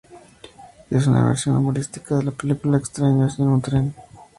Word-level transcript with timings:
Es 0.89 1.05
una 1.05 1.23
versión 1.27 1.57
humorística 1.57 2.15
de 2.15 2.23
la 2.23 2.31
película 2.31 2.79
Extraños 2.79 3.37
en 3.37 3.47
un 3.49 3.61
tren. 3.61 3.93